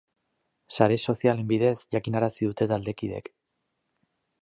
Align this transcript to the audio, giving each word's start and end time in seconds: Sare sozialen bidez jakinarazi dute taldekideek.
Sare 0.77 0.97
sozialen 1.13 1.45
bidez 1.53 1.75
jakinarazi 1.99 2.51
dute 2.51 2.71
taldekideek. 2.75 3.35